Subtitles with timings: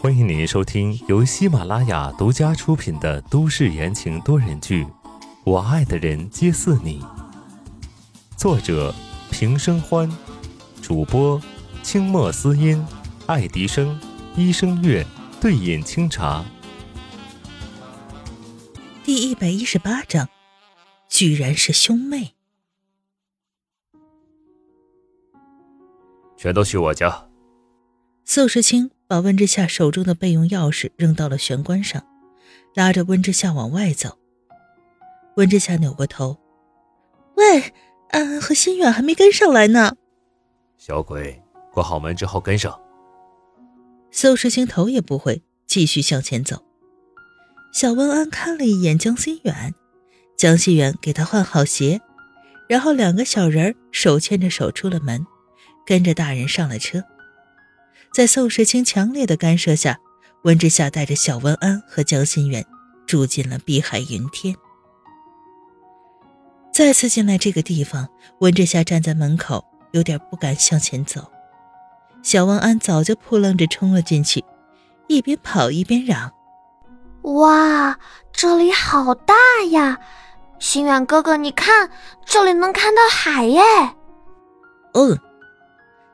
[0.00, 4.84] 欢迎您收听由喜马拉雅独家出品的都市言情多人剧
[5.44, 7.00] 《我爱的人皆似你》，
[8.36, 8.92] 作者
[9.30, 10.10] 平生欢，
[10.82, 11.40] 主播
[11.84, 12.84] 清墨思音、
[13.26, 14.00] 爱迪生、
[14.34, 15.06] 一生月、
[15.40, 16.44] 对饮清茶。
[19.04, 20.28] 第一百一十八章，
[21.08, 22.34] 居然是兄妹，
[26.36, 27.23] 全都去我家。
[28.26, 32.02] 宋时清把温之夏手中的备用钥匙扔到了玄关上，
[32.74, 34.18] 拉着温之夏往外走。
[35.36, 36.38] 温之夏扭过头
[37.36, 37.74] ：“喂，
[38.10, 39.96] 安和心远还没跟上来呢。”
[40.78, 42.80] 小鬼，关好门之后跟上。
[44.10, 46.64] 宋时清头也不回，继续向前走。
[47.72, 49.74] 小温安看了一眼江心远，
[50.34, 52.00] 江心远给他换好鞋，
[52.68, 55.26] 然后两个小人手牵着手出了门，
[55.84, 57.04] 跟着大人上了车。
[58.14, 59.98] 在宋时清强烈的干涉下，
[60.42, 62.64] 温之夏带着小温安和江心远
[63.08, 64.54] 住进了碧海云天。
[66.72, 71.28] 再次进来这个地方，温之夏站在门口，有点不敢向前走。
[72.22, 74.44] 小温安早就扑棱着冲了进去，
[75.08, 76.32] 一边跑一边嚷
[77.22, 77.98] ：“哇，
[78.32, 79.34] 这里好大
[79.72, 79.98] 呀！
[80.60, 81.90] 心远哥哥，你看，
[82.24, 83.60] 这里能看到海耶！”
[84.94, 85.18] 嗯，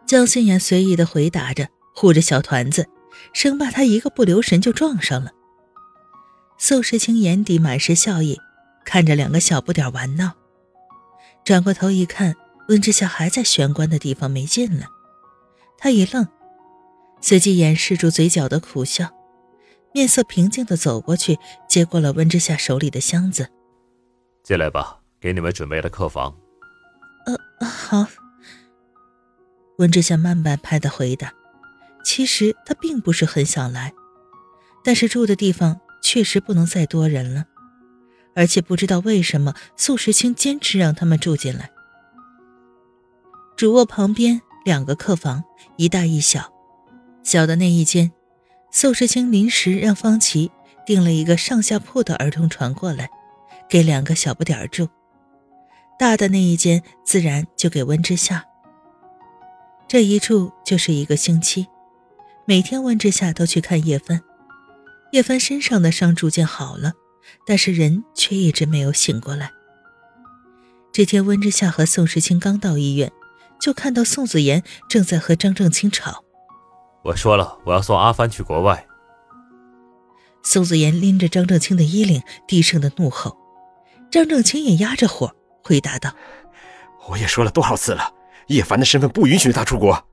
[0.06, 1.68] 江心远随意的回答着。
[2.00, 2.88] 护着小团子，
[3.34, 5.32] 生怕他一个不留神就撞上了。
[6.56, 8.40] 宋时清眼底满是笑意，
[8.86, 10.32] 看着两个小不点玩闹，
[11.44, 12.34] 转过头一看，
[12.68, 14.86] 温之夏还在玄关的地方没进来，
[15.76, 16.26] 他一愣，
[17.20, 19.10] 随即掩饰住嘴角的苦笑，
[19.92, 23.50] 面色平静的走过去，接过了温之夏手里的箱子，
[24.42, 26.34] 进来吧，给你们准备了客房。
[27.26, 28.06] 呃，好。
[29.76, 31.30] 温之夏慢半拍的回答。
[32.02, 33.92] 其实他并不是很想来，
[34.82, 37.44] 但是住的地方确实不能再多人了，
[38.34, 41.70] 而且不知道为什么宋时清坚持让他们住进来。
[43.56, 45.44] 主卧旁边两个客房，
[45.76, 46.52] 一大一小，
[47.22, 48.10] 小的那一间，
[48.70, 50.50] 宋时清临时让方琦
[50.86, 53.10] 订了一个上下铺的儿童床过来，
[53.68, 54.86] 给两个小不点儿住；
[55.98, 58.46] 大的那一间自然就给温之夏。
[59.86, 61.66] 这一住就是一个星期。
[62.50, 64.22] 每天温之夏都去看叶帆，
[65.12, 66.94] 叶帆身上的伤逐渐好了，
[67.46, 69.52] 但是人却一直没有醒过来。
[70.90, 73.12] 这天，温之夏和宋时清刚到医院，
[73.60, 76.24] 就看到宋子妍正在和张正清吵。
[77.04, 78.84] 我说了，我要送阿帆去国外。
[80.42, 83.38] 宋子妍拎着张正清的衣领，低声的怒吼。
[84.10, 85.32] 张正清也压着火
[85.62, 86.12] 回答道
[87.10, 88.12] ：“我也说了多少次了，
[88.48, 90.04] 叶凡的身份不允许他出国。”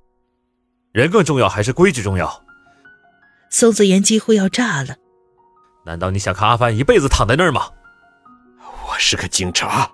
[0.97, 2.43] 人更重要还是规矩重要？
[3.51, 4.95] 宋子言几乎要炸了。
[5.85, 7.69] 难道你想看阿帆一辈子躺在那儿吗？
[8.59, 9.91] 我是个警察。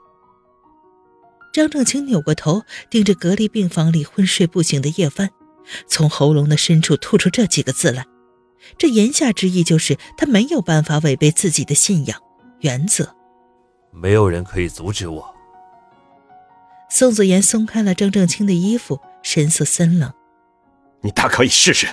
[1.51, 5.29] 张正清扭过头，盯着隔离病房里昏睡不醒的叶帆，
[5.87, 8.05] 从喉咙的深处吐出这几个字来。
[8.77, 12.17] 这言下之意就是他没有办法违背自己的信仰
[12.61, 13.13] 原则。
[13.91, 15.35] 没有人可以阻止我。
[16.89, 20.09] 宋子言松开了张正清的衣服，神色森冷。
[21.03, 21.87] 你大可以试试。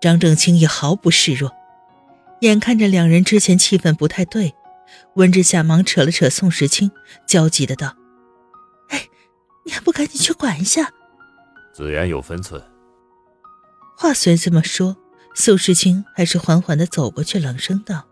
[0.00, 1.52] 张正清也毫不示弱，
[2.40, 4.54] 眼看着两人之前气氛不太对，
[5.14, 6.90] 温之夏忙扯了扯宋时清，
[7.26, 7.94] 焦急的道
[8.88, 9.06] ：“哎，
[9.64, 10.90] 你还不赶紧去管一下？”
[11.74, 12.62] 子言有分寸。
[13.96, 14.96] 话虽这么说，
[15.34, 18.06] 宋时清还是缓缓的走过去，冷声道：“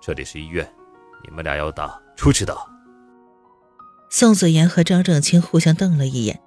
[0.00, 0.72] 这里是医院，
[1.24, 2.54] 你们俩要打，出去打。”
[4.08, 6.40] 宋子言和张正清互相瞪了一眼，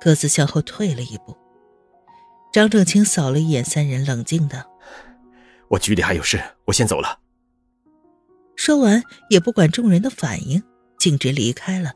[0.00, 1.36] 各自向后退了一步。
[2.54, 4.64] 张正清扫了一眼三人，冷静的
[5.70, 7.18] ：“我局里还有事，我先走了。”
[8.54, 10.62] 说完，也不管众人的反应，
[10.96, 11.90] 径直离开了。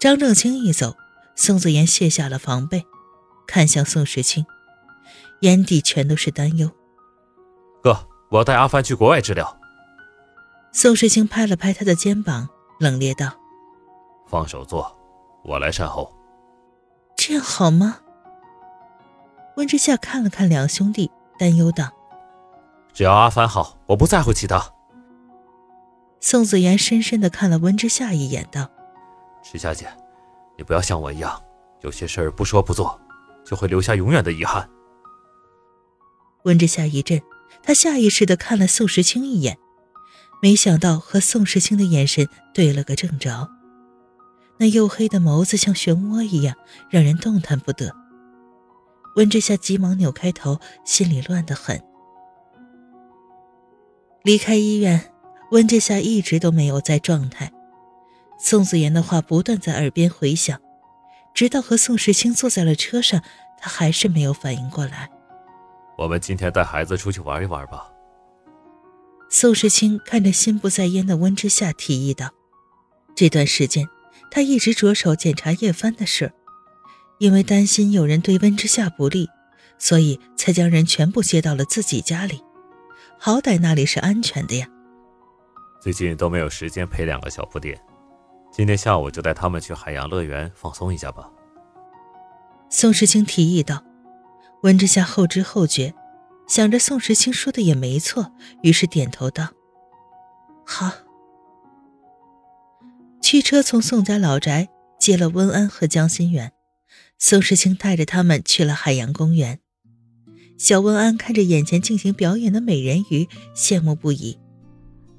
[0.00, 0.96] 张正清一走，
[1.36, 2.86] 宋子言卸下了防备，
[3.46, 4.46] 看向宋时清，
[5.40, 6.70] 眼底全都是担忧。
[7.84, 9.60] “哥，我要带阿帆去国外治疗。”
[10.72, 12.48] 宋时清拍了拍他的肩膀，
[12.80, 13.30] 冷冽道
[14.26, 14.98] ：“放手做，
[15.44, 16.10] 我来善后。”
[17.14, 17.98] 这样好吗？
[19.62, 21.88] 温之夏看了看两兄弟，担忧道
[22.92, 24.60] ：“只要阿凡好，我不在乎其他。”
[26.18, 28.68] 宋子言深深的看了温之夏一眼，道
[29.40, 29.86] ：“池小姐，
[30.58, 31.40] 你不要像我一样，
[31.82, 33.00] 有些事儿不说不做，
[33.44, 34.68] 就会留下永远的遗憾。”
[36.42, 37.22] 温之夏一震，
[37.62, 39.56] 他下意识的看了宋时清一眼，
[40.42, 43.48] 没想到和宋时清的眼神对了个正着，
[44.58, 46.56] 那黝黑的眸子像漩涡一样，
[46.90, 48.01] 让人动弹不得。
[49.16, 51.82] 温之夏急忙扭开头，心里乱得很。
[54.22, 55.12] 离开医院，
[55.50, 57.52] 温之夏一直都没有在状态。
[58.38, 60.60] 宋子妍的话不断在耳边回响，
[61.34, 63.22] 直到和宋时清坐在了车上，
[63.58, 65.10] 他还是没有反应过来。
[65.98, 67.88] 我们今天带孩子出去玩一玩吧。
[69.28, 72.30] 宋时清看着心不在焉的温之夏，提议道
[73.14, 73.88] ：“这段时间，
[74.30, 76.32] 他一直着手检查叶帆的事，
[77.22, 79.30] 因为担心有人对温之夏不利，
[79.78, 82.42] 所以才将人全部接到了自己家里。
[83.16, 84.66] 好歹那里是安全的呀。
[85.80, 87.80] 最近都没有时间陪两个小不点，
[88.50, 91.30] 今天下午就带他们去海洋乐园放松一下吧。”
[92.68, 93.84] 宋时清提议道。
[94.64, 95.94] 温之夏后知后觉，
[96.48, 98.32] 想着宋时清说的也没错，
[98.64, 99.46] 于是点头道
[100.66, 100.90] ：“好。”
[103.22, 104.68] 驱车从宋家老宅
[104.98, 106.52] 接了温安和江心远，
[107.24, 109.60] 宋时清带着他们去了海洋公园。
[110.58, 114.36] 小温安看着眼前进行表演的美人鱼，羡慕不已。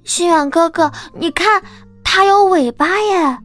[0.04, 1.64] 心远哥哥，你看，
[2.04, 3.38] 它有尾巴耶！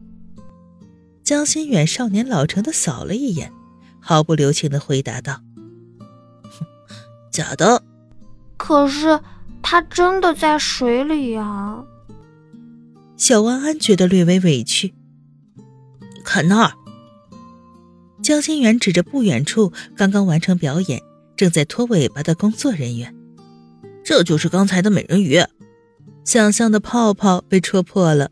[1.23, 3.49] 江心远少年老成的扫了一眼，
[4.01, 5.41] 毫不留情的回答道。
[7.31, 7.81] 假的，
[8.57, 9.21] 可是
[9.61, 11.81] 它真的在水里呀。
[13.15, 14.93] 小万安觉得略微委屈。
[16.25, 16.73] 看那儿，
[18.21, 21.01] 江心远指着不远处刚刚完成表演、
[21.35, 23.15] 正在拖尾巴的工作人员，
[24.03, 25.41] 这就是刚才的美人鱼。
[26.25, 28.31] 想象的泡泡被戳破了，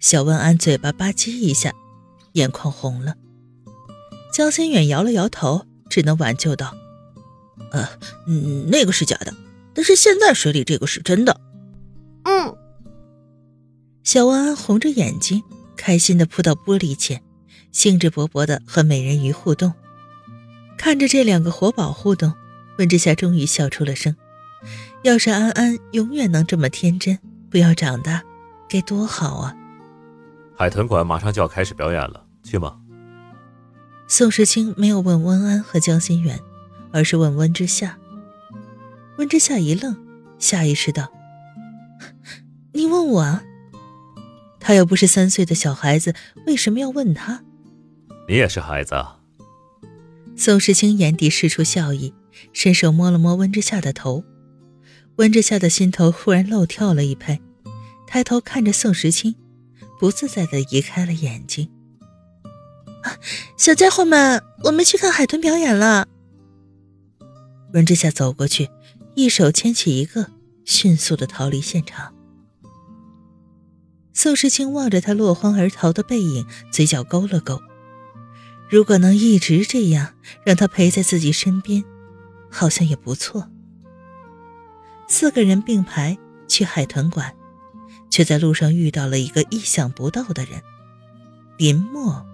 [0.00, 1.74] 小万安嘴巴吧唧一下，
[2.32, 3.16] 眼眶红了。
[4.32, 6.74] 江心远摇了摇头，只能挽救道。
[7.70, 7.88] 呃，
[8.26, 9.34] 嗯，那个是假的，
[9.74, 11.40] 但是现在水里这个是真的。
[12.24, 12.56] 嗯，
[14.02, 15.42] 小万安红着眼睛，
[15.76, 17.22] 开心的扑到玻璃前，
[17.74, 19.74] 兴致勃勃的和美人鱼互动。
[20.78, 22.32] 看着这两个活宝互动，
[22.78, 24.16] 温之夏终于笑出了声。
[25.02, 27.18] 要是安安永远能这么天真，
[27.50, 28.22] 不要长大，
[28.66, 29.54] 该多好啊！
[30.56, 32.78] 海豚馆马上就要开始表演了，去吗？
[34.08, 36.40] 宋时清没有问温安和江心远。
[36.94, 37.98] 而是问温之夏。
[39.16, 39.96] 温之夏一愣，
[40.38, 41.12] 下意识道
[42.72, 43.20] ：“你问我？
[43.20, 43.42] 啊
[44.60, 46.14] 他又不是三岁的小孩子，
[46.46, 47.42] 为什么要问他？”
[48.28, 48.94] 你也是孩子。
[48.94, 49.18] 啊。
[50.36, 52.12] 宋时清眼底释出笑意，
[52.52, 54.24] 伸手摸了摸温之夏的头。
[55.16, 57.40] 温之夏的心头忽然漏跳了一拍，
[58.06, 59.36] 抬头看着宋时清，
[60.00, 61.70] 不自在的移开了眼睛。
[63.56, 66.08] 小家伙们，我们去看海豚表演了。
[67.74, 68.70] 温之夏走过去，
[69.14, 70.30] 一手牵起一个，
[70.64, 72.12] 迅速的逃离现场。
[74.12, 77.60] 宋时清望着他落荒而逃的背影，嘴角勾了勾。
[78.68, 80.14] 如果能一直这样，
[80.44, 81.84] 让他陪在自己身边，
[82.50, 83.48] 好像也不错。
[85.08, 86.18] 四个人并排
[86.48, 87.34] 去海豚馆，
[88.10, 90.62] 却在路上遇到了一个意想不到的人——
[91.58, 92.24] 林墨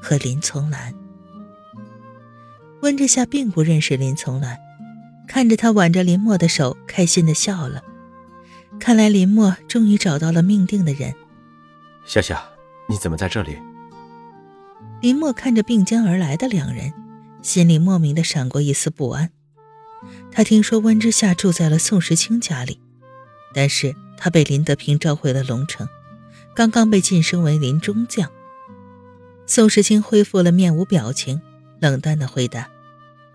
[0.00, 0.94] 和林从兰。
[2.82, 4.58] 温之夏并不认识林从兰。
[5.28, 7.82] 看着他挽着林墨的手，开心的笑了。
[8.78, 11.14] 看来林墨终于找到了命定的人。
[12.04, 12.42] 夏夏，
[12.88, 13.56] 你怎么在这里？
[15.02, 16.92] 林墨看着并肩而来的两人，
[17.42, 19.28] 心里莫名的闪过一丝不安。
[20.30, 22.80] 他听说温之夏住在了宋时清家里，
[23.52, 25.88] 但是他被林德平召回了龙城，
[26.54, 28.30] 刚刚被晋升为林中将。
[29.44, 31.42] 宋时清恢复了面无表情，
[31.80, 32.70] 冷淡的回答：“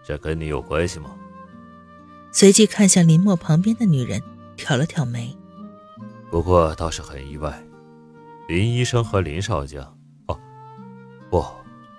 [0.08, 1.14] 这跟你有关系吗？”
[2.32, 4.24] 随即看向林墨旁边的女人，
[4.56, 5.36] 挑了挑眉。
[6.32, 7.62] 不过倒是很意外，
[8.48, 9.97] 林医生和林少将，哦，
[11.30, 11.46] 不，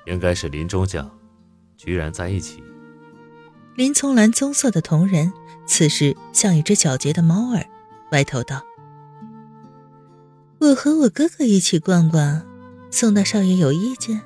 [0.07, 1.11] 应该是林中将，
[1.77, 2.63] 居然在一起。
[3.75, 5.33] 林从兰棕色的瞳仁，
[5.67, 7.65] 此时像一只皎洁的猫儿，
[8.13, 8.63] 歪头道
[10.59, 12.45] ：“我和我哥哥一起逛逛，
[12.91, 14.23] 宋大少爷有意见？”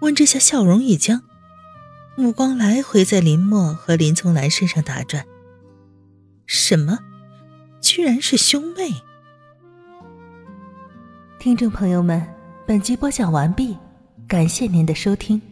[0.00, 1.22] 温之夏笑容一僵。
[2.16, 5.24] 目光来回在林墨和林从兰身上打转。
[6.46, 6.98] 什么？
[7.80, 9.02] 居然是兄妹！
[11.38, 12.26] 听众朋友们，
[12.70, 13.76] 本集播讲完毕，
[14.28, 15.42] 感谢您的收听。